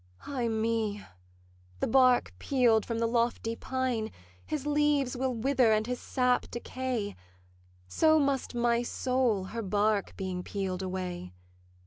[0.25, 1.03] Ay me!
[1.79, 4.09] the bark peel'd from the lofty pine,
[4.47, 7.15] His leaves will wither and his sap decay;
[7.87, 11.33] So must my soul, her bark being peel'd away.